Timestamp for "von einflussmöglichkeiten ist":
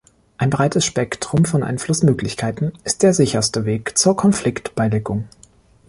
1.45-3.03